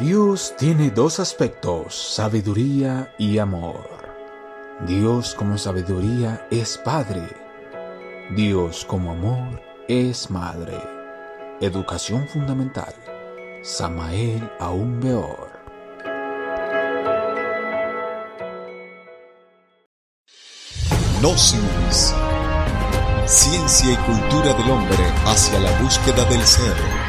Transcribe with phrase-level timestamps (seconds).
[0.00, 3.88] Dios tiene dos aspectos, sabiduría y amor.
[4.88, 7.28] Dios como sabiduría es Padre.
[8.34, 10.76] Dios como amor es Madre.
[11.60, 12.92] Educación fundamental.
[13.62, 15.52] Samael aún peor.
[21.20, 22.12] Gnosis.
[23.26, 27.03] Ciencia y cultura del hombre hacia la búsqueda del ser.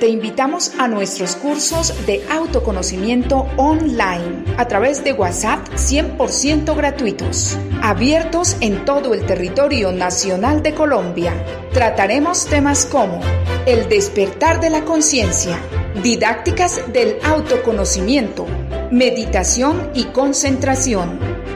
[0.00, 8.56] Te invitamos a nuestros cursos de autoconocimiento online a través de WhatsApp 100% gratuitos, abiertos
[8.60, 11.32] en todo el territorio nacional de Colombia.
[11.72, 13.18] Trataremos temas como
[13.66, 15.58] el despertar de la conciencia,
[16.00, 18.46] didácticas del autoconocimiento,
[18.92, 21.18] meditación y concentración,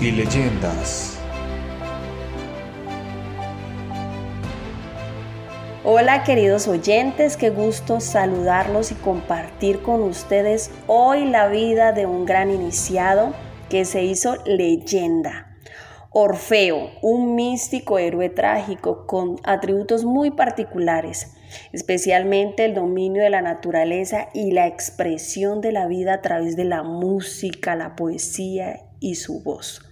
[0.00, 1.18] Y leyendas.
[5.82, 12.26] Hola queridos oyentes, qué gusto saludarlos y compartir con ustedes hoy la vida de un
[12.26, 13.34] gran iniciado
[13.68, 15.56] que se hizo leyenda.
[16.10, 21.34] Orfeo, un místico héroe trágico con atributos muy particulares,
[21.72, 26.66] especialmente el dominio de la naturaleza y la expresión de la vida a través de
[26.66, 29.82] la música, la poesía y su voz.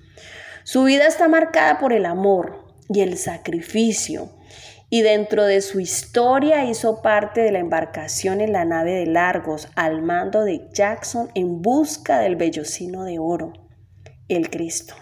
[0.65, 4.31] Su vida está marcada por el amor y el sacrificio
[4.91, 9.69] y dentro de su historia hizo parte de la embarcación en la nave de Largos
[9.75, 13.53] al mando de Jackson en busca del vellocino de oro,
[14.29, 14.95] el Cristo.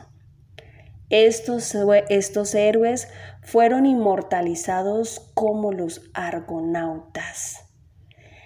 [1.11, 1.77] Estos,
[2.09, 3.09] estos héroes
[3.43, 7.72] fueron inmortalizados como los argonautas.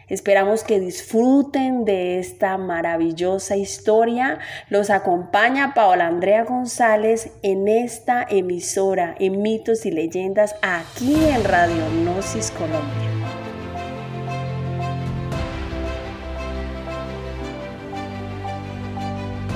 [0.08, 4.38] Esperamos que disfruten de esta maravillosa historia.
[4.70, 11.82] Los acompaña Paola Andrea González en esta emisora en mitos y leyendas aquí en Radio
[11.90, 13.10] Gnosis Colombia.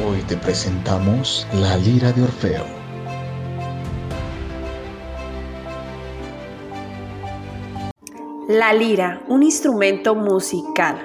[0.04, 2.79] Hoy te presentamos La Lira de Orfeo.
[8.50, 10.96] La lira, un instrumento musical,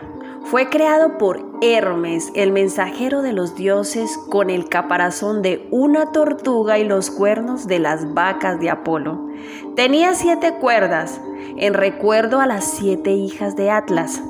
[0.45, 6.79] fue creado por Hermes, el mensajero de los dioses, con el caparazón de una tortuga
[6.79, 9.27] y los cuernos de las vacas de Apolo.
[9.75, 11.21] Tenía siete cuerdas,
[11.57, 14.23] en recuerdo a las siete hijas de Atlas.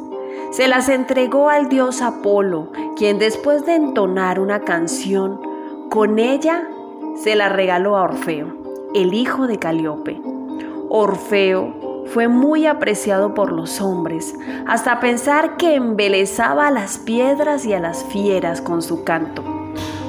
[0.52, 5.40] Se las entregó al dios Apolo, quien después de entonar una canción,
[5.90, 6.68] con ella
[7.24, 8.58] se la regaló a Orfeo,
[8.94, 10.20] el hijo de Calíope.
[10.90, 14.36] Orfeo fue muy apreciado por los hombres,
[14.68, 19.44] hasta pensar que embelezaba a las piedras y a las fieras con su canto.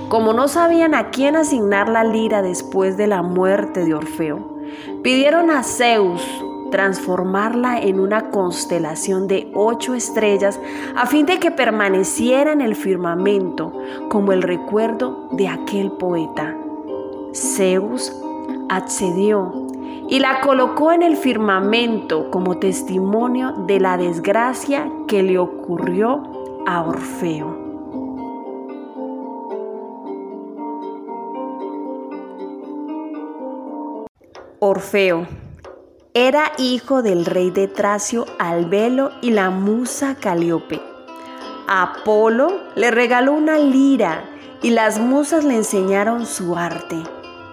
[0.09, 4.57] Como no sabían a quién asignar la lira después de la muerte de Orfeo,
[5.03, 6.23] pidieron a Zeus
[6.71, 10.61] transformarla en una constelación de ocho estrellas
[10.97, 13.73] a fin de que permaneciera en el firmamento
[14.09, 16.57] como el recuerdo de aquel poeta.
[17.35, 18.13] Zeus
[18.69, 19.66] accedió
[20.09, 26.23] y la colocó en el firmamento como testimonio de la desgracia que le ocurrió
[26.67, 27.65] a Orfeo.
[34.61, 35.27] Orfeo
[36.15, 40.81] era hijo del rey de Tracio Albelo y la musa Calíope.
[41.69, 44.25] Apolo le regaló una lira
[44.63, 47.03] y las musas le enseñaron su arte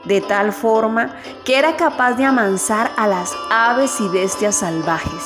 [0.06, 1.16] de tal forma
[1.46, 5.24] que era capaz de amansar a las aves y bestias salvajes.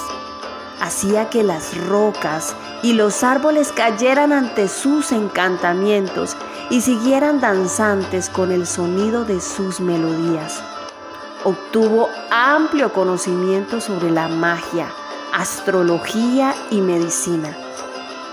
[0.80, 6.38] Hacía que las rocas y los árboles cayeran ante sus encantamientos
[6.70, 10.62] y siguieran danzantes con el sonido de sus melodías.
[11.44, 14.88] Obtuvo amplio conocimiento sobre la magia,
[15.34, 17.56] astrología y medicina.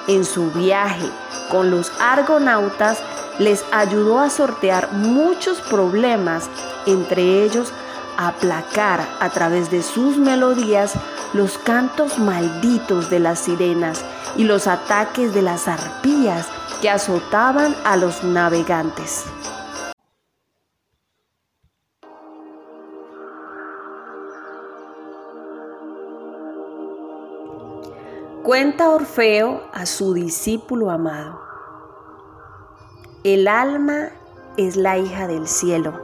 [0.06, 1.08] En su viaje
[1.50, 3.02] con los argonautas
[3.38, 6.48] les ayudó a sortear muchos problemas,
[6.86, 7.72] entre ellos
[8.16, 10.94] aplacar a través de sus melodías
[11.32, 14.04] los cantos malditos de las sirenas
[14.36, 16.46] y los ataques de las arpías
[16.80, 19.24] que azotaban a los navegantes.
[28.44, 31.43] Cuenta Orfeo a su discípulo amado.
[33.24, 34.10] El alma
[34.58, 35.94] es la hija del cielo.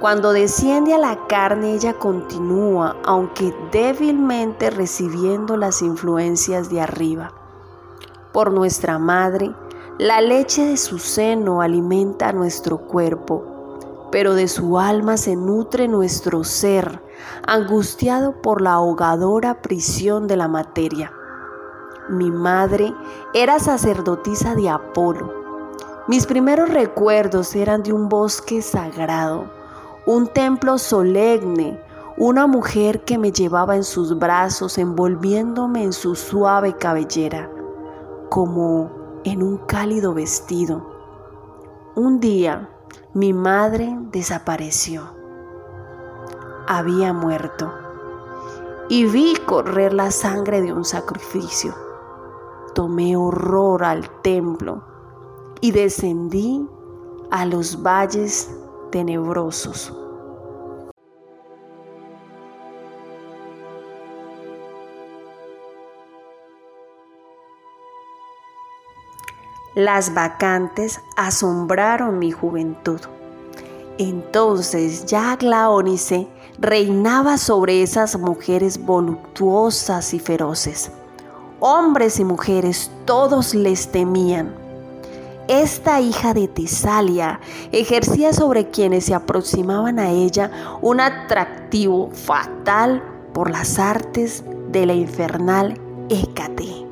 [0.00, 7.32] Cuando desciende a la carne ella continúa, aunque débilmente recibiendo las influencias de arriba.
[8.34, 9.54] Por nuestra madre,
[9.96, 13.42] la leche de su seno alimenta nuestro cuerpo,
[14.12, 17.00] pero de su alma se nutre nuestro ser,
[17.46, 21.14] angustiado por la ahogadora prisión de la materia.
[22.10, 22.92] Mi madre
[23.32, 25.43] era sacerdotisa de Apolo.
[26.06, 29.46] Mis primeros recuerdos eran de un bosque sagrado,
[30.06, 31.80] un templo solemne,
[32.18, 37.50] una mujer que me llevaba en sus brazos envolviéndome en su suave cabellera,
[38.28, 38.90] como
[39.24, 40.86] en un cálido vestido.
[41.96, 42.68] Un día
[43.14, 45.04] mi madre desapareció.
[46.66, 47.72] Había muerto
[48.88, 51.74] y vi correr la sangre de un sacrificio
[52.74, 54.93] tomé horror al templo
[55.64, 56.68] y descendí
[57.30, 58.50] a los valles
[58.92, 59.90] tenebrosos.
[69.74, 73.00] Las vacantes asombraron mi juventud.
[73.96, 76.28] Entonces ya Glaónice
[76.58, 80.92] reinaba sobre esas mujeres voluptuosas y feroces
[81.60, 84.63] hombres y mujeres, todos les temían.
[85.48, 87.38] Esta hija de Tesalia
[87.70, 90.50] ejercía sobre quienes se aproximaban a ella
[90.80, 93.02] un atractivo fatal
[93.34, 96.86] por las artes de la infernal Hécate.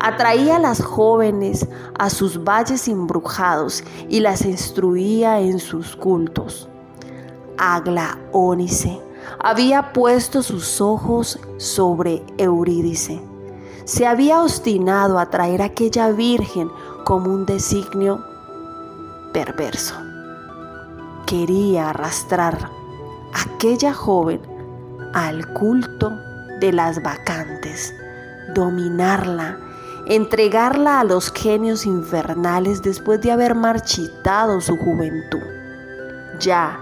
[0.00, 6.68] Atraía a las jóvenes a sus valles embrujados y las instruía en sus cultos.
[7.58, 9.00] Aglaónice
[9.38, 13.20] había puesto sus ojos sobre Eurídice
[13.86, 16.68] se había obstinado a traer a aquella virgen
[17.06, 18.20] como un designio
[19.32, 19.94] perverso.
[21.24, 22.68] Quería arrastrar
[23.32, 24.40] a aquella joven
[25.14, 26.18] al culto
[26.58, 27.94] de las vacantes,
[28.56, 29.56] dominarla,
[30.06, 35.46] entregarla a los genios infernales después de haber marchitado su juventud.
[36.40, 36.80] Ya,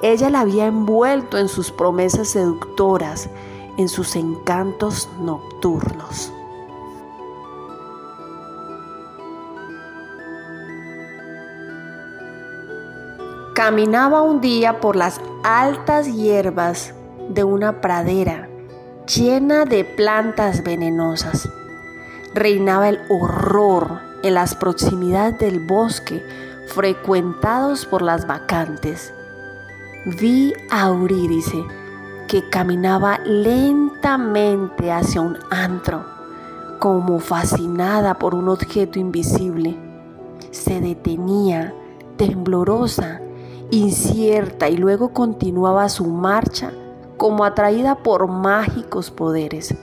[0.00, 3.28] ella la había envuelto en sus promesas seductoras,
[3.76, 6.32] en sus encantos nocturnos.
[13.56, 16.92] Caminaba un día por las altas hierbas
[17.30, 18.50] de una pradera
[19.06, 21.48] llena de plantas venenosas.
[22.34, 26.22] Reinaba el horror en las proximidades del bosque
[26.66, 29.14] frecuentados por las vacantes.
[30.04, 31.64] Vi a Eurídice
[32.28, 36.04] que caminaba lentamente hacia un antro,
[36.78, 39.78] como fascinada por un objeto invisible.
[40.50, 41.72] Se detenía,
[42.18, 43.22] temblorosa,
[43.70, 46.72] incierta y luego continuaba su marcha
[47.16, 49.74] como atraída por mágicos poderes.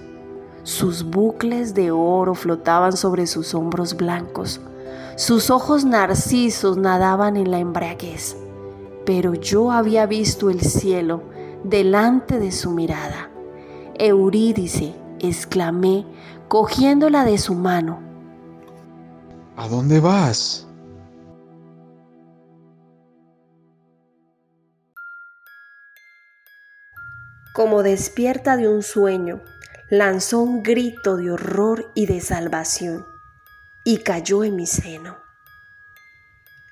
[0.64, 4.62] Sus bucles de oro flotaban sobre sus hombros blancos.
[5.16, 8.38] Sus ojos narcisos nadaban en la embriaguez.
[9.06, 11.22] Pero yo había visto el cielo
[11.64, 13.30] delante de su mirada.
[13.96, 16.06] Eurídice, exclamé,
[16.48, 18.00] cogiéndola de su mano.
[19.58, 20.68] ¿A dónde vas?
[27.54, 29.42] Como despierta de un sueño,
[29.90, 33.06] lanzó un grito de horror y de salvación
[33.84, 35.18] y cayó en mi seno.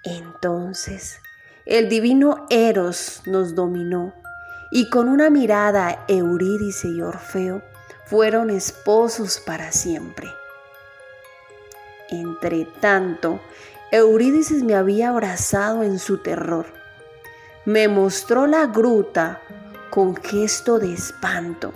[0.04, 1.20] Entonces
[1.66, 4.16] el divino Eros nos dominó
[4.72, 7.62] y con una mirada Eurídice y Orfeo
[8.06, 10.28] fueron esposos para siempre.
[12.10, 13.40] Entre tanto,
[13.92, 16.66] Eurídice me había abrazado en su terror.
[17.66, 19.42] Me mostró la gruta
[19.92, 21.74] con gesto de espanto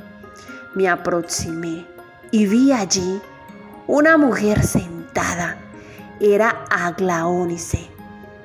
[0.73, 1.85] me aproximé
[2.31, 3.21] y vi allí
[3.87, 5.57] una mujer sentada.
[6.19, 7.89] Era Aglaónice.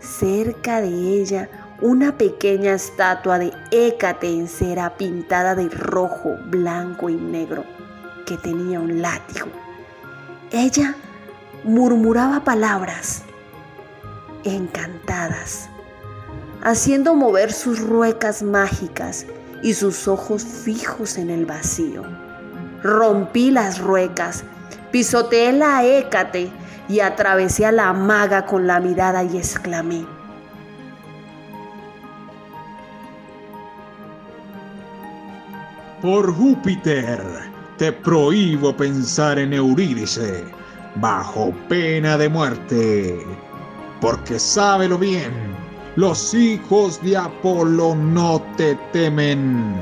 [0.01, 1.49] Cerca de ella
[1.81, 7.65] una pequeña estatua de Hécate en cera pintada de rojo, blanco y negro,
[8.27, 9.47] que tenía un látigo.
[10.51, 10.95] Ella
[11.65, 13.23] murmuraba palabras
[14.45, 15.69] encantadas,
[16.63, 19.27] haciendo mover sus ruecas mágicas
[19.63, 22.03] y sus ojos fijos en el vacío.
[22.83, 24.45] Rompí las ruecas,
[24.91, 26.51] Pisoteé la Hécate
[26.89, 30.05] y atravesé a la maga con la mirada y exclamé.
[36.03, 37.21] Por Júpiter,
[37.77, 40.45] te prohíbo pensar en Eurídice
[40.97, 43.25] bajo pena de muerte,
[44.01, 45.31] porque sábelo bien,
[46.01, 49.75] los hijos de Apolo no te temen.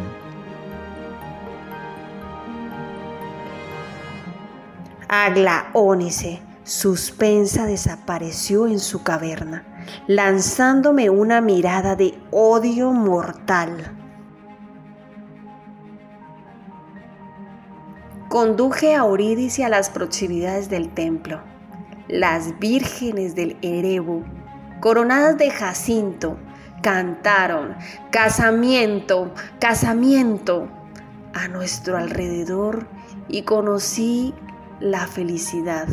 [5.07, 9.65] Aglaónice, suspensa, desapareció en su caverna,
[10.09, 13.97] lanzándome una mirada de odio mortal.
[18.29, 21.41] Conduje a Eurídice a las proximidades del templo.
[22.09, 24.25] Las vírgenes del Erebo,
[24.81, 26.37] coronadas de jacinto,
[26.83, 27.77] cantaron
[28.11, 30.69] casamiento, casamiento
[31.35, 32.87] a nuestro alrededor
[33.29, 34.35] y conocí
[34.81, 35.87] la felicidad.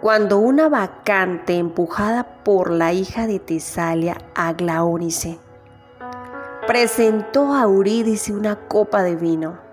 [0.00, 5.38] Cuando una vacante empujada por la hija de Tesalia, Aglaónice,
[6.66, 9.65] presentó a Eurídice una copa de vino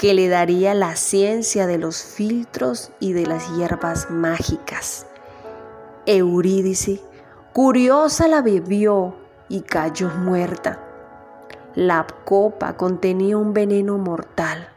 [0.00, 5.06] que le daría la ciencia de los filtros y de las hierbas mágicas.
[6.06, 7.02] Eurídice,
[7.52, 9.14] curiosa, la bebió
[9.50, 10.80] y cayó muerta.
[11.74, 14.70] La copa contenía un veneno mortal.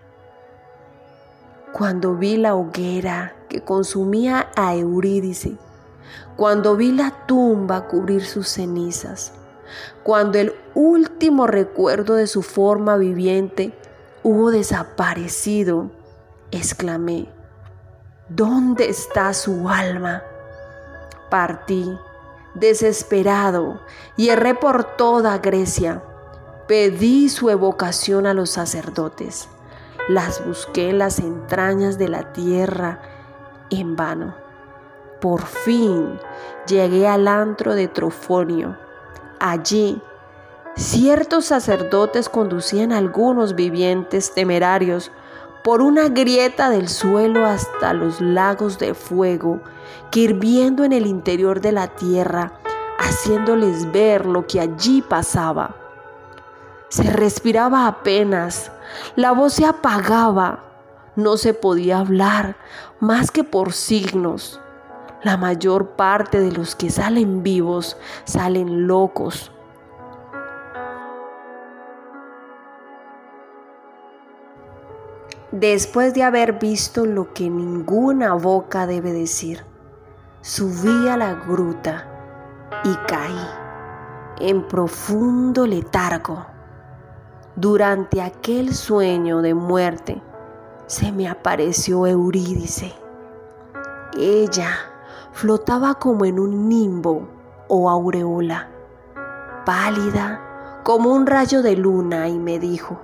[1.72, 5.56] Cuando vi la hoguera que consumía a Eurídice,
[6.36, 9.32] cuando vi la tumba cubrir sus cenizas,
[10.04, 13.74] cuando el último recuerdo de su forma viviente
[14.24, 15.92] hubo desaparecido,
[16.52, 17.30] exclamé,
[18.30, 20.24] ¿dónde está su alma?
[21.30, 21.98] Partí,
[22.54, 23.82] desesperado,
[24.18, 26.02] y erré por toda Grecia.
[26.68, 29.50] Pedí su evocación a los sacerdotes.
[30.08, 33.02] Las busqué en las entrañas de la tierra
[33.70, 34.36] en vano.
[35.20, 36.20] Por fin
[36.66, 38.78] llegué al antro de Trofonio
[39.46, 40.02] Allí,
[40.76, 45.12] ciertos sacerdotes conducían a algunos vivientes temerarios
[45.64, 49.62] por una grieta del suelo hasta los lagos de fuego
[50.12, 52.60] que hirviendo en el interior de la tierra,
[53.00, 55.76] haciéndoles ver lo que allí pasaba.
[56.90, 58.72] Se respiraba apenas,
[59.16, 60.64] la voz se apagaba,
[61.16, 62.58] no se podía hablar
[63.00, 64.60] más que por signos.
[65.24, 69.53] La mayor parte de los que salen vivos salen locos.
[75.54, 79.64] Después de haber visto lo que ninguna boca debe decir,
[80.42, 82.08] subí a la gruta
[82.84, 83.48] y caí
[84.40, 86.44] en profundo letargo.
[87.56, 90.24] Durante aquel sueño de muerte
[90.88, 92.92] se me apareció Eurídice.
[94.18, 94.72] Ella
[95.34, 97.28] flotaba como en un nimbo
[97.68, 98.70] o aureola,
[99.68, 103.00] pálida como un rayo de luna y me dijo,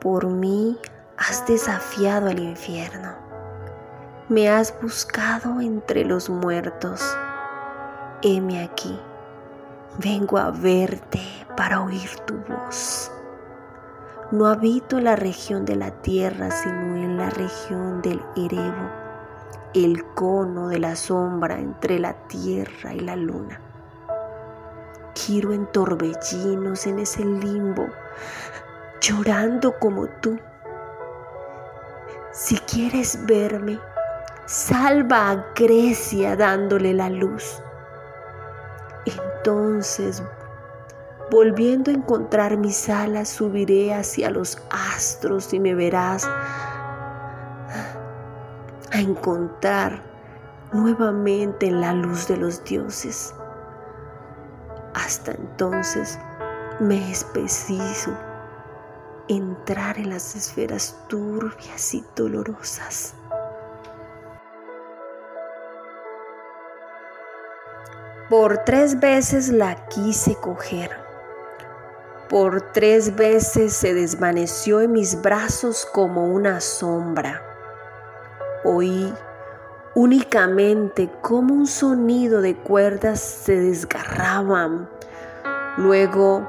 [0.00, 0.78] por mí
[1.16, 3.14] has desafiado al infierno,
[4.28, 7.02] me has buscado entre los muertos,
[8.22, 8.98] heme aquí,
[9.98, 11.20] vengo a verte
[11.56, 13.12] para oír tu voz.
[14.30, 18.88] No habito en la región de la tierra, sino en la región del Erebo,
[19.74, 23.60] el cono de la sombra entre la tierra y la luna.
[25.14, 27.88] Giro en torbellinos en ese limbo,
[29.00, 30.38] llorando como tú.
[32.32, 33.78] Si quieres verme,
[34.46, 37.62] salva a Grecia dándole la luz.
[39.06, 40.22] Entonces
[41.30, 46.26] Volviendo a encontrar mis alas, subiré hacia los astros y me verás
[48.92, 50.02] a encontrar
[50.72, 53.32] nuevamente en la luz de los dioses.
[54.94, 56.18] Hasta entonces
[56.80, 58.10] me es preciso
[59.30, 63.14] entrar en las esferas turbias y dolorosas.
[68.28, 71.10] Por tres veces la quise coger
[72.30, 77.42] por tres veces se desvaneció en mis brazos como una sombra.
[78.62, 79.12] Oí
[79.96, 84.88] únicamente como un sonido de cuerdas se desgarraban.
[85.76, 86.48] Luego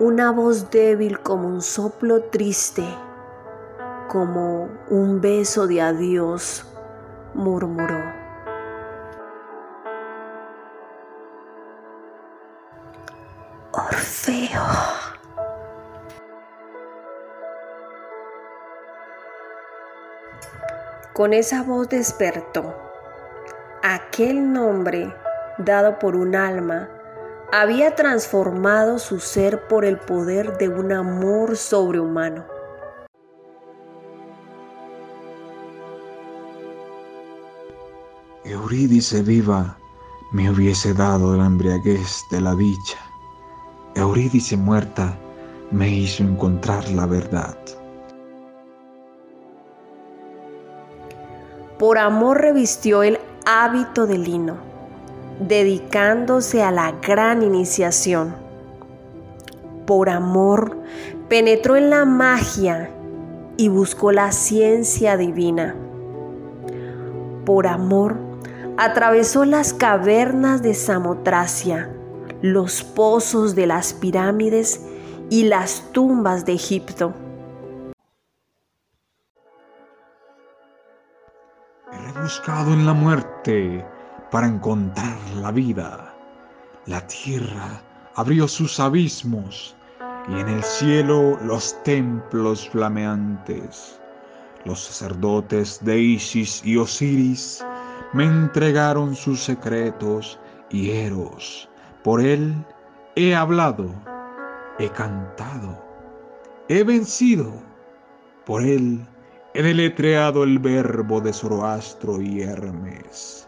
[0.00, 2.84] una voz débil como un soplo triste,
[4.08, 6.66] como un beso de adiós,
[7.34, 8.02] murmuró.
[13.70, 14.62] Orfeo.
[21.12, 22.74] Con esa voz despertó.
[23.84, 25.14] Aquel nombre,
[25.58, 26.88] dado por un alma,
[27.56, 32.44] había transformado su ser por el poder de un amor sobrehumano.
[38.44, 39.78] Eurídice viva
[40.32, 42.98] me hubiese dado la embriaguez de la dicha.
[43.94, 45.16] Eurídice muerta
[45.70, 47.56] me hizo encontrar la verdad.
[51.78, 54.73] Por amor revistió el hábito de lino,
[55.40, 58.34] dedicándose a la gran iniciación.
[59.86, 60.78] Por amor
[61.28, 62.90] penetró en la magia
[63.56, 65.74] y buscó la ciencia divina.
[67.44, 68.16] Por amor
[68.76, 71.90] atravesó las cavernas de Samotracia,
[72.40, 74.80] los pozos de las pirámides
[75.30, 77.14] y las tumbas de Egipto
[82.24, 83.84] buscado en la muerte
[84.34, 86.12] para encontrar la vida.
[86.86, 87.80] La tierra
[88.16, 89.76] abrió sus abismos
[90.28, 94.00] y en el cielo los templos flameantes.
[94.64, 97.64] Los sacerdotes de Isis y Osiris
[98.12, 101.68] me entregaron sus secretos y Eros.
[102.02, 102.56] Por él
[103.14, 103.88] he hablado,
[104.80, 105.80] he cantado,
[106.68, 107.52] he vencido.
[108.44, 109.06] Por él
[109.56, 113.43] He deletreado el verbo de Zoroastro y Hermes.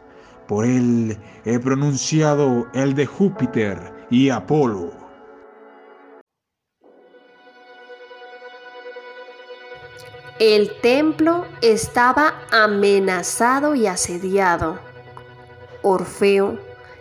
[0.46, 4.92] Por él he pronunciado el de Júpiter y Apolo.
[10.38, 14.78] El templo estaba amenazado y asediado.
[15.82, 16.58] Orfeo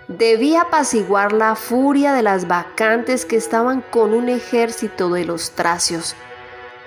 [0.08, 6.16] debía apaciguar la furia de las vacantes que estaban con un ejército de los tracios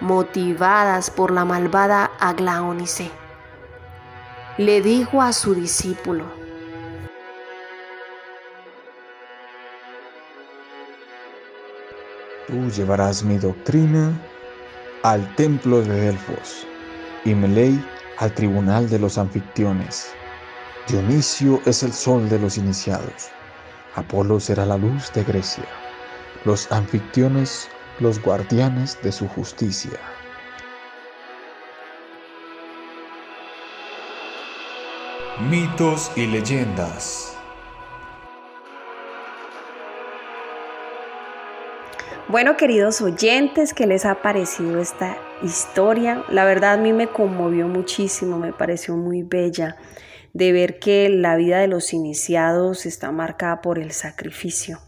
[0.00, 3.10] motivadas por la malvada Aglaónice.
[4.56, 6.37] Le dijo a su discípulo,
[12.48, 14.18] Tú llevarás mi doctrina
[15.02, 16.66] al templo de Delfos
[17.26, 17.84] y mi ley
[18.16, 20.14] al tribunal de los anfictiones.
[20.88, 23.28] Dionisio es el sol de los iniciados.
[23.96, 25.68] Apolo será la luz de Grecia.
[26.46, 27.68] Los anfictiones
[28.00, 29.98] los guardianes de su justicia.
[35.50, 37.37] Mitos y leyendas.
[42.28, 46.24] Bueno, queridos oyentes, ¿qué les ha parecido esta historia?
[46.28, 49.76] La verdad a mí me conmovió muchísimo, me pareció muy bella
[50.34, 54.78] de ver que la vida de los iniciados está marcada por el sacrificio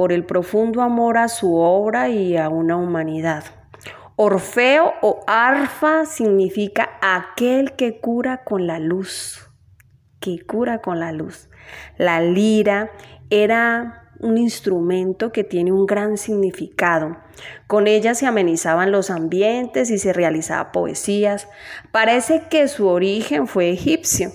[0.00, 3.44] por el profundo amor a su obra y a una humanidad.
[4.16, 9.50] Orfeo o arfa significa aquel que cura con la luz,
[10.18, 11.50] que cura con la luz.
[11.98, 12.90] La lira
[13.28, 17.16] era un instrumento que tiene un gran significado.
[17.66, 21.48] Con ella se amenizaban los ambientes y se realizaba poesías.
[21.90, 24.32] Parece que su origen fue egipcio.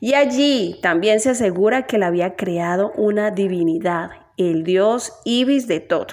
[0.00, 5.80] Y allí también se asegura que la había creado una divinidad el dios Ibis de
[5.80, 6.08] todo.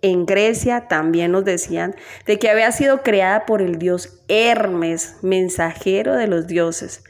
[0.00, 6.14] En Grecia también nos decían de que había sido creada por el dios Hermes, mensajero
[6.14, 7.02] de los dioses.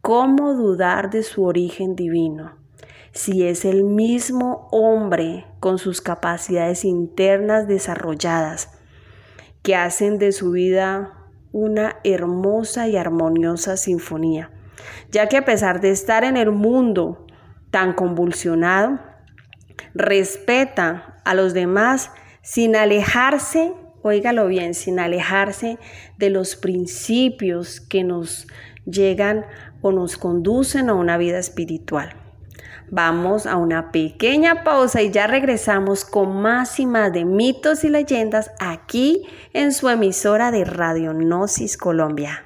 [0.00, 2.61] ¿Cómo dudar de su origen divino?
[3.12, 8.70] Si es el mismo hombre con sus capacidades internas desarrolladas
[9.62, 11.12] que hacen de su vida
[11.52, 14.50] una hermosa y armoniosa sinfonía,
[15.10, 17.26] ya que a pesar de estar en el mundo
[17.70, 18.98] tan convulsionado,
[19.92, 25.78] respeta a los demás sin alejarse, óigalo bien, sin alejarse
[26.16, 28.46] de los principios que nos
[28.86, 29.44] llegan
[29.82, 32.21] o nos conducen a una vida espiritual.
[32.94, 37.88] Vamos a una pequeña pausa y ya regresamos con más y más de mitos y
[37.88, 39.22] leyendas aquí
[39.54, 42.44] en su emisora de Radio Gnosis Colombia.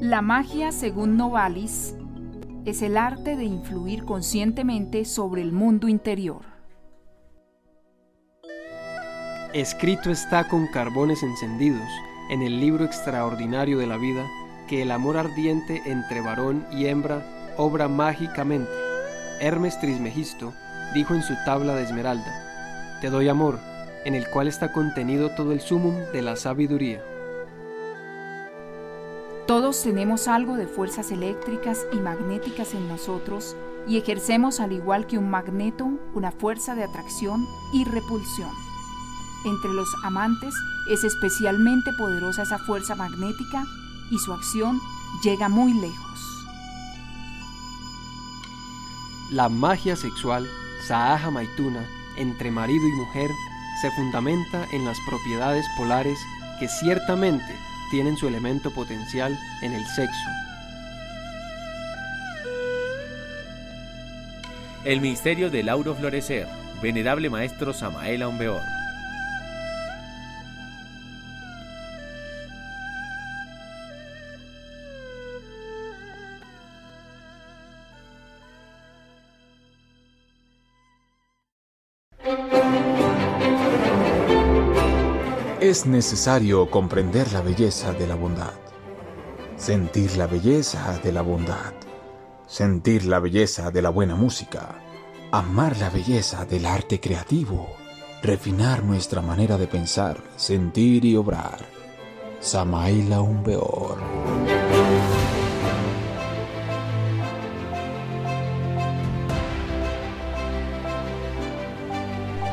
[0.00, 1.94] La magia, según Novalis,
[2.64, 6.49] es el arte de influir conscientemente sobre el mundo interior.
[9.52, 11.88] Escrito está con carbones encendidos
[12.30, 14.24] en el libro extraordinario de la vida
[14.68, 18.70] que el amor ardiente entre varón y hembra obra mágicamente.
[19.40, 20.52] Hermes Trismegisto
[20.94, 23.58] dijo en su tabla de esmeralda, Te doy amor,
[24.04, 27.02] en el cual está contenido todo el sumum de la sabiduría.
[29.48, 33.56] Todos tenemos algo de fuerzas eléctricas y magnéticas en nosotros
[33.88, 38.69] y ejercemos al igual que un magneto una fuerza de atracción y repulsión.
[39.44, 40.54] Entre los amantes
[40.88, 43.64] es especialmente poderosa esa fuerza magnética
[44.10, 44.78] y su acción
[45.22, 46.20] llega muy lejos.
[49.30, 50.48] La magia sexual,
[50.86, 53.30] Saaja Maituna, entre marido y mujer,
[53.80, 56.18] se fundamenta en las propiedades polares
[56.58, 57.56] que ciertamente
[57.90, 60.28] tienen su elemento potencial en el sexo.
[64.84, 66.46] El misterio del Lauro Florecer,
[66.82, 68.79] venerable maestro Samael Aumbeor.
[85.60, 88.54] Es necesario comprender la belleza de la bondad,
[89.56, 91.74] sentir la belleza de la bondad,
[92.46, 94.76] sentir la belleza de la buena música,
[95.30, 97.68] amar la belleza del arte creativo,
[98.22, 101.58] refinar nuestra manera de pensar, sentir y obrar.
[102.40, 103.98] Samaila Umbeor.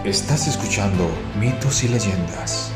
[0.04, 1.08] Estás escuchando
[1.40, 2.74] mitos y leyendas.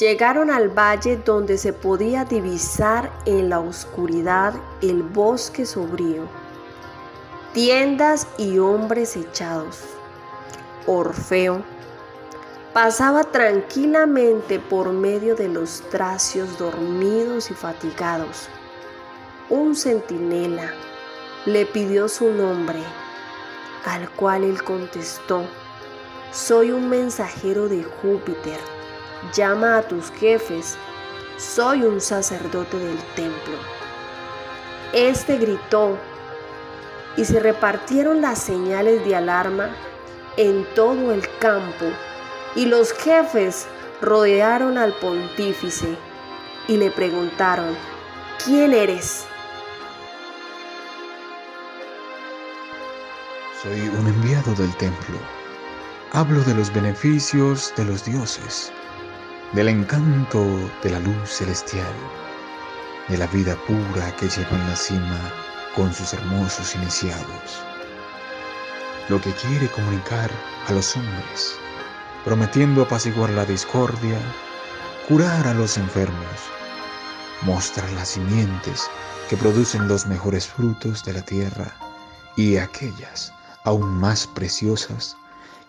[0.00, 6.22] Llegaron al valle donde se podía divisar en la oscuridad el bosque sombrío,
[7.52, 9.80] tiendas y hombres echados.
[10.86, 11.62] Orfeo
[12.72, 18.48] pasaba tranquilamente por medio de los tracios dormidos y fatigados.
[19.50, 20.72] Un centinela
[21.44, 22.80] le pidió su nombre,
[23.84, 25.44] al cual él contestó,
[26.32, 28.79] soy un mensajero de Júpiter
[29.34, 30.76] llama a tus jefes,
[31.36, 33.56] soy un sacerdote del templo.
[34.92, 35.98] Este gritó
[37.16, 39.70] y se repartieron las señales de alarma
[40.36, 41.86] en todo el campo
[42.54, 43.66] y los jefes
[44.00, 45.96] rodearon al pontífice
[46.68, 47.76] y le preguntaron,
[48.44, 49.24] ¿quién eres?
[53.62, 55.18] Soy un enviado del templo.
[56.12, 58.72] Hablo de los beneficios de los dioses
[59.52, 60.46] del encanto
[60.80, 61.92] de la luz celestial,
[63.08, 65.18] de la vida pura que lleva en la cima
[65.74, 67.64] con sus hermosos iniciados.
[69.08, 70.30] Lo que quiere comunicar
[70.68, 71.56] a los hombres,
[72.24, 74.20] prometiendo apaciguar la discordia,
[75.08, 76.40] curar a los enfermos,
[77.42, 78.88] mostrar las simientes
[79.28, 81.74] que producen los mejores frutos de la tierra
[82.36, 83.32] y aquellas
[83.64, 85.16] aún más preciosas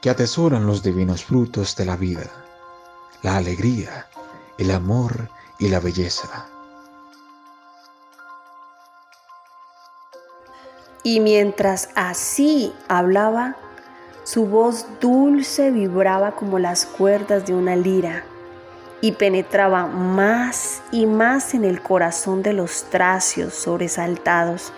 [0.02, 2.41] que atesoran los divinos frutos de la vida
[3.22, 4.08] la alegría,
[4.58, 5.30] el amor
[5.60, 6.48] y la belleza.
[11.04, 13.56] Y mientras así hablaba,
[14.24, 18.24] su voz dulce vibraba como las cuerdas de una lira
[19.02, 24.72] y penetraba más y más en el corazón de los tracios sobresaltados.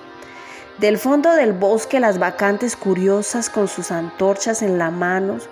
[0.79, 5.47] Del fondo del bosque las vacantes curiosas con sus antorchas en las manos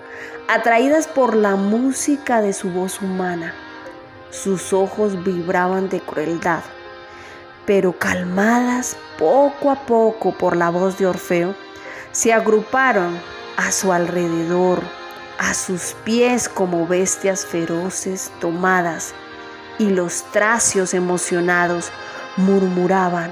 [0.47, 3.53] atraídas por la música de su voz humana.
[4.31, 6.63] Sus ojos vibraban de crueldad,
[7.67, 11.53] pero calmadas poco a poco por la voz de Orfeo,
[12.11, 13.15] se agruparon
[13.57, 14.81] a su alrededor,
[15.37, 19.13] a sus pies como bestias feroces tomadas,
[19.77, 21.91] y los tracios emocionados
[22.37, 23.31] murmuraban,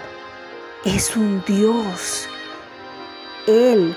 [0.85, 2.27] es un Dios.
[3.47, 3.95] Él,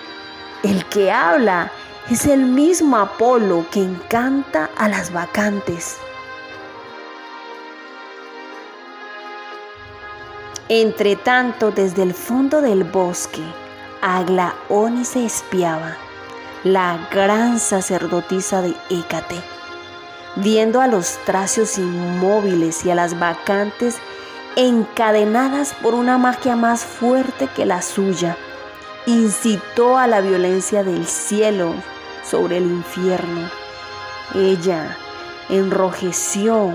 [0.63, 1.71] el que habla,
[2.11, 5.97] es el mismo Apolo que encanta a las vacantes.
[10.69, 13.43] Entre tanto, desde el fondo del bosque,
[15.05, 15.97] se espiaba,
[16.65, 19.37] la gran sacerdotisa de Hécate,
[20.37, 23.99] viendo a los tracios inmóviles y a las vacantes
[24.57, 28.37] encadenadas por una magia más fuerte que la suya,
[29.07, 31.75] incitó a la violencia del cielo
[32.29, 33.51] sobre el infierno.
[34.35, 34.97] Ella
[35.49, 36.73] enrojeció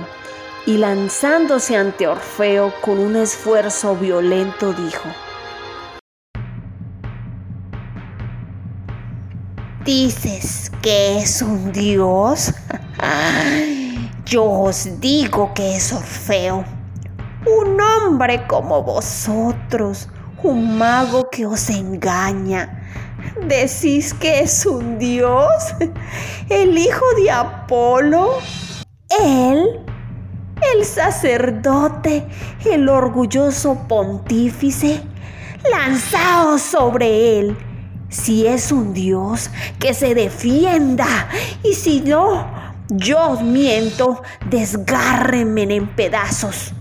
[0.66, 5.10] y lanzándose ante Orfeo con un esfuerzo violento dijo,
[9.86, 12.54] ¿Dices que es un dios?
[14.26, 16.66] Yo os digo que es Orfeo,
[17.46, 20.10] un hombre como vosotros,
[20.44, 22.78] un mago que os engaña,
[23.46, 25.48] ¿Decís que es un dios?
[26.50, 28.40] ¿El hijo de Apolo?
[29.22, 29.86] ¿Él?
[30.76, 32.28] ¿El sacerdote?
[32.66, 35.02] ¿El orgulloso pontífice?
[35.70, 37.58] Lanzaos sobre él.
[38.10, 41.30] Si es un dios, que se defienda.
[41.64, 42.48] Y si no,
[42.90, 46.74] yo os miento, desgárrenme en pedazos.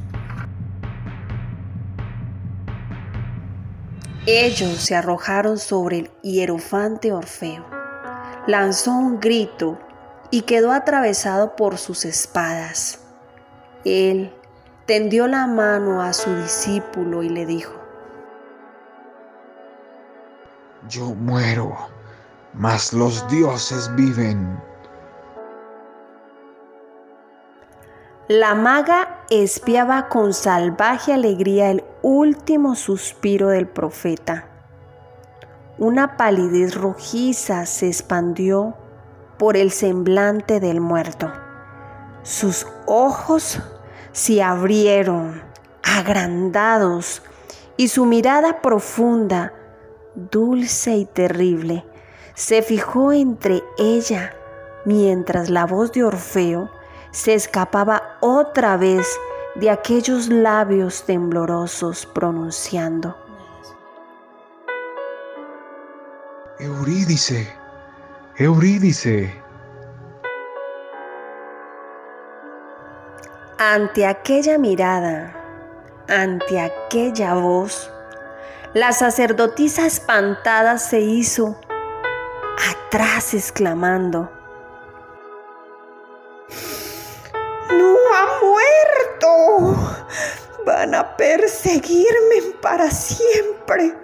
[4.28, 7.64] Ellos se arrojaron sobre el hierofante Orfeo.
[8.48, 9.78] Lanzó un grito
[10.32, 12.98] y quedó atravesado por sus espadas.
[13.84, 14.34] Él
[14.84, 17.72] tendió la mano a su discípulo y le dijo,
[20.88, 21.76] Yo muero,
[22.52, 24.60] mas los dioses viven.
[28.26, 34.46] La maga espiaba con salvaje alegría el último suspiro del profeta.
[35.76, 38.76] Una palidez rojiza se expandió
[39.40, 41.32] por el semblante del muerto.
[42.22, 43.58] Sus ojos
[44.12, 45.42] se abrieron,
[45.82, 47.24] agrandados,
[47.76, 49.52] y su mirada profunda,
[50.14, 51.84] dulce y terrible,
[52.34, 54.32] se fijó entre ella,
[54.84, 56.70] mientras la voz de Orfeo
[57.10, 59.08] se escapaba otra vez
[59.58, 63.16] de aquellos labios temblorosos pronunciando.
[66.58, 67.48] Eurídice,
[68.36, 69.32] Eurídice.
[73.58, 75.34] Ante aquella mirada,
[76.08, 77.90] ante aquella voz,
[78.74, 81.58] la sacerdotisa espantada se hizo
[82.70, 84.30] atrás exclamando,
[90.66, 93.96] van a perseguirme para siempre.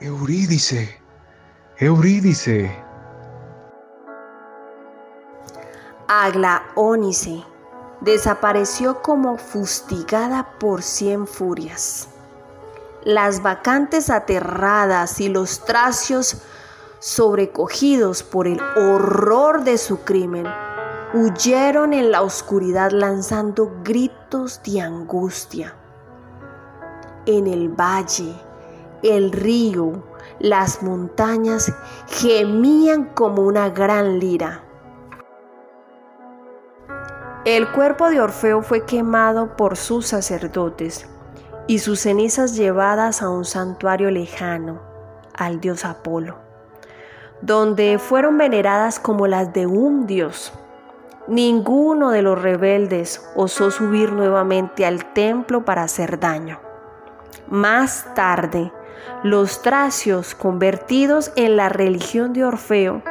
[0.00, 1.00] Eurídice,
[1.78, 2.70] Eurídice.
[6.08, 7.44] Aglaónice
[8.00, 12.08] desapareció como fustigada por cien furias.
[13.04, 16.42] Las vacantes aterradas y los tracios
[17.00, 20.46] sobrecogidos por el horror de su crimen
[21.12, 25.74] huyeron en la oscuridad lanzando gritos de angustia.
[27.26, 28.34] En el valle,
[29.02, 30.04] el río,
[30.38, 31.72] las montañas
[32.06, 34.62] gemían como una gran lira.
[37.44, 41.06] El cuerpo de Orfeo fue quemado por sus sacerdotes
[41.66, 44.82] y sus cenizas llevadas a un santuario lejano,
[45.34, 46.36] al dios Apolo,
[47.42, 50.52] donde fueron veneradas como las de un dios.
[51.28, 56.60] Ninguno de los rebeldes osó subir nuevamente al templo para hacer daño.
[57.48, 58.72] Más tarde,
[59.22, 63.02] los tracios, convertidos en la religión de Orfeo,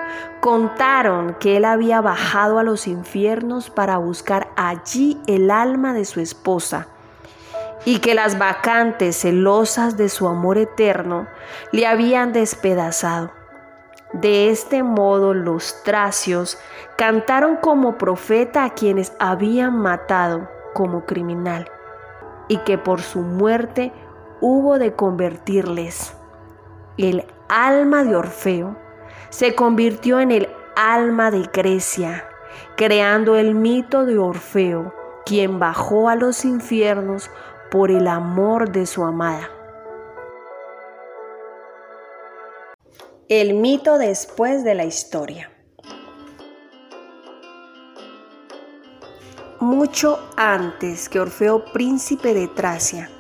[0.42, 6.20] contaron que él había bajado a los infiernos para buscar allí el alma de su
[6.20, 6.88] esposa
[7.86, 11.28] y que las vacantes celosas de su amor eterno
[11.72, 13.39] le habían despedazado.
[14.14, 16.58] De este modo los tracios
[16.98, 21.70] cantaron como profeta a quienes habían matado como criminal
[22.48, 23.94] y que por su muerte
[24.42, 26.16] hubo de convertirles.
[26.98, 28.76] El alma de Orfeo
[29.30, 32.26] se convirtió en el alma de Grecia,
[32.76, 34.94] creando el mito de Orfeo,
[35.24, 37.30] quien bajó a los infiernos
[37.70, 39.59] por el amor de su amada.
[43.30, 45.52] El mito después de la historia.
[49.60, 53.12] Mucho antes que Orfeo, príncipe de Tracia,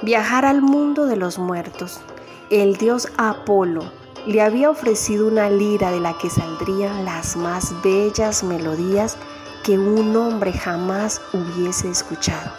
[0.00, 2.00] viajara al mundo de los muertos,
[2.48, 3.92] el dios Apolo
[4.26, 9.18] le había ofrecido una lira de la que saldrían las más bellas melodías
[9.66, 12.50] que un hombre jamás hubiese escuchado.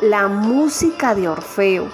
[0.00, 1.88] La música de Orfeo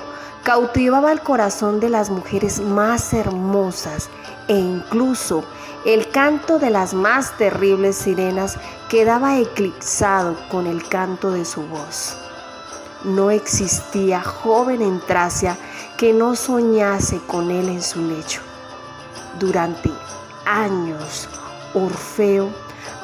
[0.48, 4.08] cautivaba el corazón de las mujeres más hermosas
[4.48, 5.44] e incluso
[5.84, 8.56] el canto de las más terribles sirenas
[8.88, 12.16] quedaba eclipsado con el canto de su voz.
[13.04, 15.54] No existía joven en Tracia
[15.98, 18.40] que no soñase con él en su lecho.
[19.38, 19.90] Durante
[20.46, 21.28] años,
[21.74, 22.48] Orfeo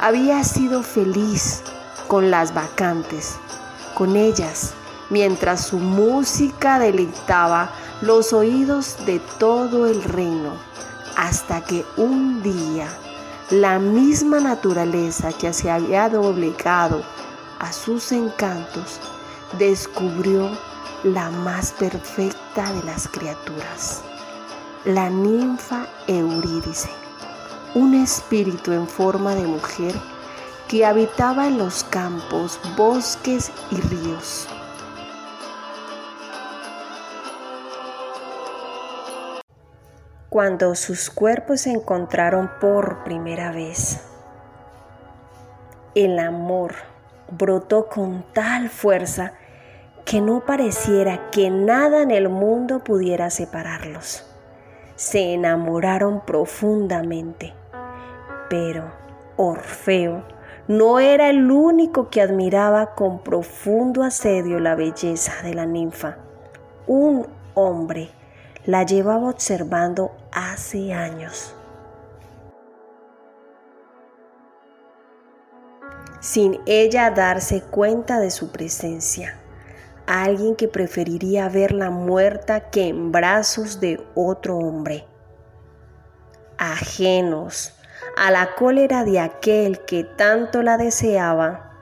[0.00, 1.62] había sido feliz
[2.08, 3.36] con las vacantes,
[3.94, 4.72] con ellas
[5.10, 10.52] mientras su música deleitaba los oídos de todo el reino,
[11.16, 12.88] hasta que un día
[13.50, 17.02] la misma naturaleza que se había doblegado
[17.58, 19.00] a sus encantos
[19.58, 20.50] descubrió
[21.02, 24.02] la más perfecta de las criaturas,
[24.86, 26.88] la ninfa Eurídice,
[27.74, 29.94] un espíritu en forma de mujer
[30.66, 34.48] que habitaba en los campos, bosques y ríos.
[40.34, 44.00] Cuando sus cuerpos se encontraron por primera vez,
[45.94, 46.74] el amor
[47.30, 49.34] brotó con tal fuerza
[50.04, 54.26] que no pareciera que nada en el mundo pudiera separarlos.
[54.96, 57.54] Se enamoraron profundamente,
[58.50, 58.90] pero
[59.36, 60.24] Orfeo
[60.66, 66.16] no era el único que admiraba con profundo asedio la belleza de la ninfa.
[66.88, 68.10] Un hombre
[68.66, 71.54] la llevaba observando hace años.
[76.20, 79.38] Sin ella darse cuenta de su presencia.
[80.06, 85.06] Alguien que preferiría verla muerta que en brazos de otro hombre.
[86.58, 87.74] Ajenos
[88.16, 91.72] a la cólera de aquel que tanto la deseaba,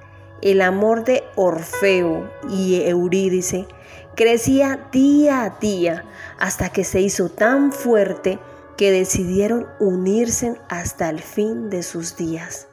[0.41, 3.67] el amor de Orfeo y Eurídice
[4.15, 6.05] crecía día a día
[6.39, 8.39] hasta que se hizo tan fuerte
[8.77, 12.67] que decidieron unirse hasta el fin de sus días.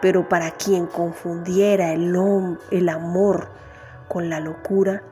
[0.00, 2.14] Pero para quien confundiera el,
[2.70, 3.48] el amor
[4.08, 5.02] con la locura,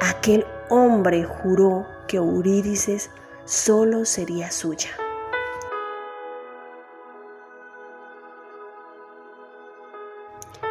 [0.00, 2.98] aquel hombre juró que Eurídice
[3.44, 4.90] solo sería suya.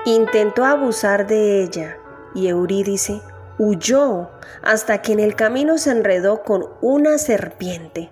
[0.05, 1.97] Intentó abusar de ella
[2.35, 3.21] y Eurídice
[3.57, 4.29] huyó
[4.61, 8.11] hasta que en el camino se enredó con una serpiente.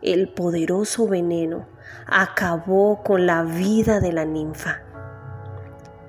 [0.00, 1.66] El poderoso veneno
[2.06, 4.82] acabó con la vida de la ninfa.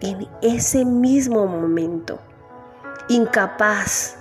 [0.01, 2.19] En ese mismo momento,
[3.09, 4.15] incapaz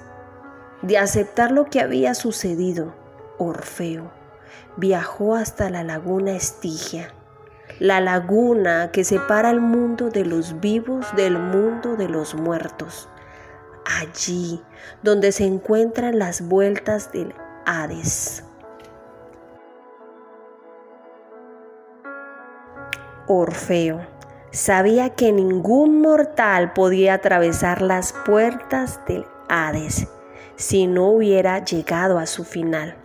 [0.82, 2.94] de aceptar lo que había sucedido,
[3.38, 4.10] Orfeo
[4.76, 7.12] viajó hasta la laguna Estigia,
[7.78, 13.08] la laguna que separa el mundo de los vivos del mundo de los muertos
[13.88, 14.62] allí
[15.02, 17.34] donde se encuentran las vueltas del
[17.66, 18.44] Hades.
[23.26, 24.00] Orfeo
[24.50, 30.08] sabía que ningún mortal podía atravesar las puertas del Hades
[30.56, 32.96] si no hubiera llegado a su final.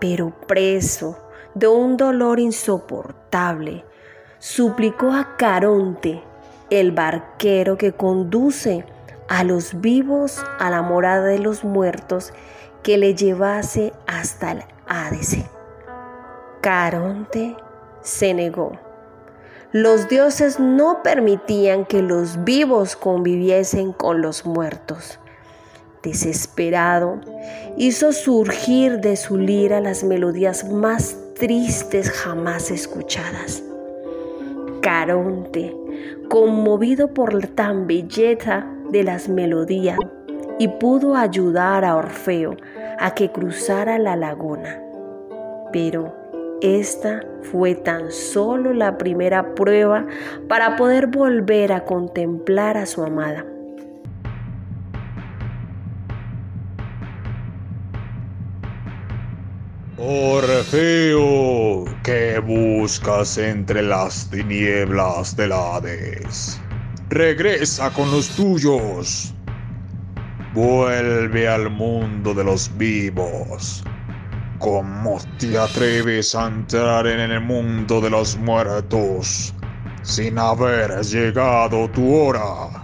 [0.00, 1.18] Pero preso
[1.54, 3.84] de un dolor insoportable,
[4.38, 6.22] suplicó a Caronte,
[6.70, 8.84] el barquero que conduce
[9.32, 12.34] a los vivos a la morada de los muertos
[12.82, 15.38] que le llevase hasta el Hades.
[16.60, 17.56] Caronte
[18.02, 18.72] se negó.
[19.72, 25.18] Los dioses no permitían que los vivos conviviesen con los muertos.
[26.02, 27.18] Desesperado,
[27.78, 33.62] hizo surgir de su lira las melodías más tristes jamás escuchadas.
[34.82, 35.74] Caronte,
[36.28, 39.98] conmovido por tan belleza de las melodías
[40.58, 42.56] y pudo ayudar a Orfeo
[43.00, 44.80] a que cruzara la laguna.
[45.72, 46.14] Pero
[46.60, 50.06] esta fue tan solo la primera prueba
[50.48, 53.44] para poder volver a contemplar a su amada.
[59.96, 66.60] Orfeo, ¿qué buscas entre las tinieblas del Hades?
[67.12, 69.34] Regresa con los tuyos.
[70.54, 73.84] Vuelve al mundo de los vivos.
[74.58, 79.52] ¿Cómo te atreves a entrar en el mundo de los muertos
[80.00, 82.82] sin haber llegado tu hora?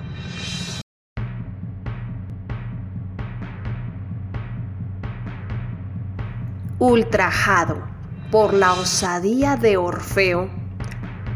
[6.79, 7.83] Ultrajado
[8.31, 10.51] por la osadía de Orfeo,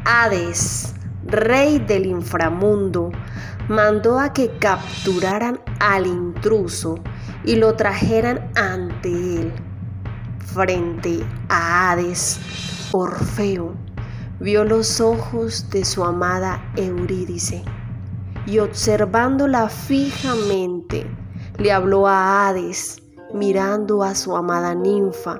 [0.04, 0.92] Hades
[1.26, 3.10] rey del inframundo,
[3.68, 6.96] mandó a que capturaran al intruso
[7.44, 9.52] y lo trajeran ante él.
[10.38, 12.40] Frente a Hades,
[12.92, 13.74] Orfeo
[14.40, 17.62] vio los ojos de su amada Eurídice
[18.46, 21.06] y observándola fijamente,
[21.58, 23.00] le habló a Hades,
[23.32, 25.38] mirando a su amada ninfa.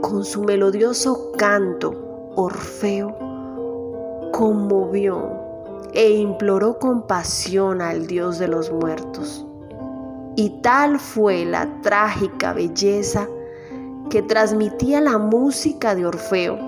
[0.00, 1.92] Con su melodioso canto,
[2.36, 3.21] Orfeo
[4.32, 5.30] conmovió
[5.92, 9.46] e imploró compasión al Dios de los muertos.
[10.34, 13.28] Y tal fue la trágica belleza
[14.10, 16.58] que transmitía la música de Orfeo,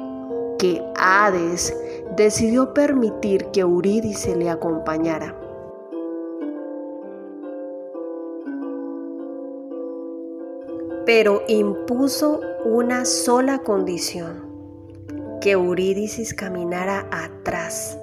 [0.59, 1.77] que Hades
[2.17, 5.35] decidió permitir que Eurídice le acompañara.
[11.05, 14.54] pero impuso una sola condición,
[15.45, 17.99] que Eurídice caminara atrás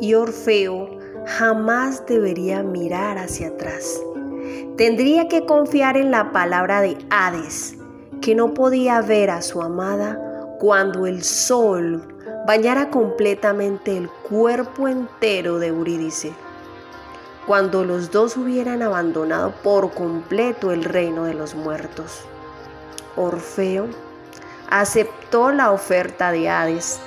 [0.00, 0.96] y Orfeo
[1.26, 4.00] jamás debería mirar hacia atrás.
[4.76, 7.74] Tendría que confiar en la palabra de Hades,
[8.20, 10.20] que no podía ver a su amada
[10.60, 16.32] cuando el sol bañara completamente el cuerpo entero de Eurídice.
[17.44, 22.20] Cuando los dos hubieran abandonado por completo el reino de los muertos.
[23.16, 23.88] Orfeo
[24.80, 26.98] aceptó la oferta de Hades.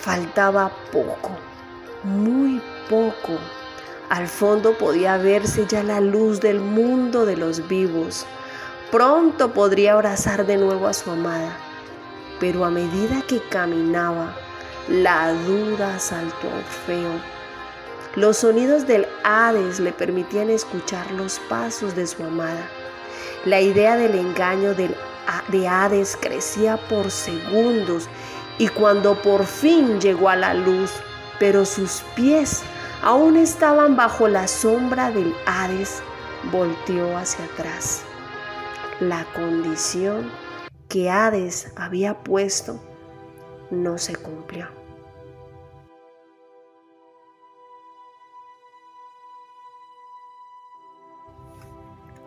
[0.00, 1.30] Faltaba poco
[2.06, 3.38] muy poco.
[4.08, 8.24] Al fondo podía verse ya la luz del mundo de los vivos.
[8.90, 11.56] Pronto podría abrazar de nuevo a su amada.
[12.38, 14.36] Pero a medida que caminaba,
[14.88, 17.12] la duda asaltó a Orfeo.
[18.14, 22.68] Los sonidos del Hades le permitían escuchar los pasos de su amada.
[23.44, 24.94] La idea del engaño del,
[25.48, 28.08] de Hades crecía por segundos
[28.58, 30.92] y cuando por fin llegó a la luz,
[31.38, 32.62] pero sus pies
[33.02, 36.02] aún estaban bajo la sombra del Hades,
[36.50, 38.02] volteó hacia atrás.
[39.00, 40.30] La condición
[40.88, 42.80] que Hades había puesto
[43.70, 44.68] no se cumplió.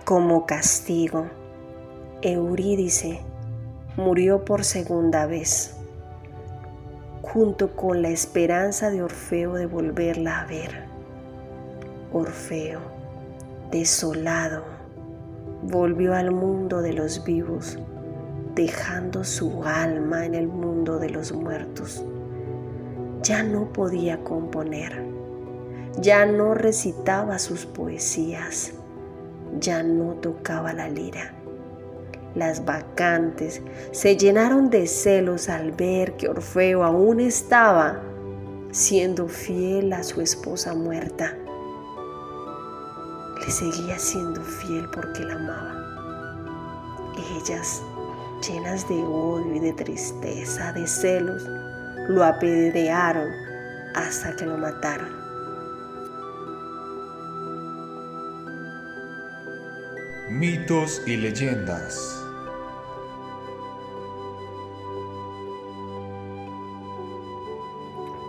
[0.06, 1.30] Como castigo,
[2.22, 3.22] Eurídice
[3.96, 5.74] murió por segunda vez
[7.22, 10.84] junto con la esperanza de Orfeo de volverla a ver.
[12.12, 12.82] Orfeo,
[13.72, 14.66] desolado,
[15.64, 17.80] volvió al mundo de los vivos,
[18.54, 22.04] dejando su alma en el mundo de los muertos.
[23.24, 25.06] Ya no podía componer,
[26.02, 28.74] ya no recitaba sus poesías,
[29.58, 31.39] ya no tocaba la lira
[32.36, 33.62] las vacantes
[33.92, 38.02] se llenaron de celos al ver que Orfeo aún estaba
[38.72, 41.36] siendo fiel a su esposa muerta.
[43.40, 45.76] Le seguía siendo fiel porque la amaba.
[47.38, 47.82] Ellas,
[48.48, 51.44] llenas de odio y de tristeza, de celos,
[52.10, 53.30] lo apedrearon
[53.96, 55.10] hasta que lo mataron.
[60.30, 62.19] Mitos y leyendas.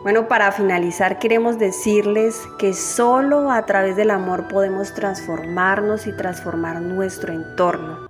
[0.02, 6.80] Bueno, para finalizar queremos decirles que solo a través del amor podemos transformarnos y transformar
[6.80, 8.08] nuestro entorno.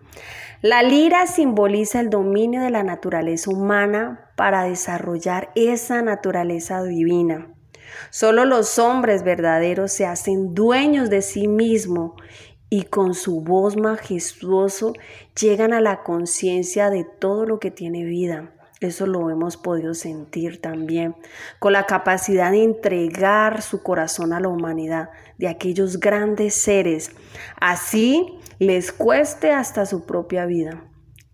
[0.62, 7.48] La lira simboliza el dominio de la naturaleza humana para desarrollar esa naturaleza divina.
[8.10, 12.12] Solo los hombres verdaderos se hacen dueños de sí mismos
[12.68, 14.92] y con su voz majestuoso
[15.40, 18.52] llegan a la conciencia de todo lo que tiene vida.
[18.80, 21.14] Eso lo hemos podido sentir también
[21.58, 27.10] con la capacidad de entregar su corazón a la humanidad, de aquellos grandes seres.
[27.60, 30.82] Así les cueste hasta su propia vida.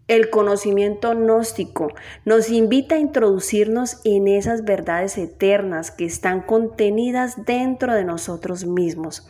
[0.09, 1.93] El conocimiento gnóstico
[2.25, 9.29] nos invita a introducirnos en esas verdades eternas que están contenidas dentro de nosotros mismos.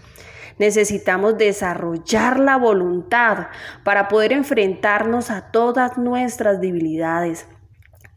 [0.58, 3.48] Necesitamos desarrollar la voluntad
[3.84, 7.46] para poder enfrentarnos a todas nuestras debilidades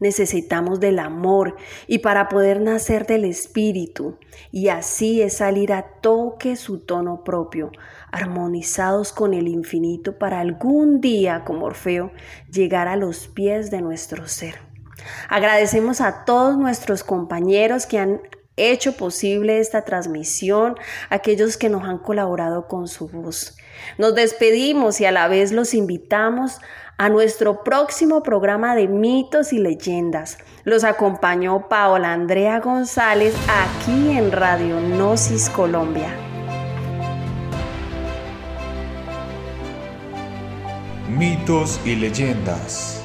[0.00, 4.18] necesitamos del amor y para poder nacer del Espíritu
[4.50, 7.70] y así es salir a toque su tono propio,
[8.10, 12.12] armonizados con el infinito para algún día, como Orfeo,
[12.50, 14.56] llegar a los pies de nuestro ser.
[15.28, 18.20] Agradecemos a todos nuestros compañeros que han
[18.56, 20.74] hecho posible esta transmisión,
[21.08, 23.56] aquellos que nos han colaborado con su voz.
[23.96, 26.58] Nos despedimos y a la vez los invitamos
[27.00, 30.36] a nuestro próximo programa de mitos y leyendas.
[30.64, 36.14] Los acompañó Paola Andrea González aquí en Radio Gnosis Colombia.
[41.08, 42.99] Mitos y leyendas.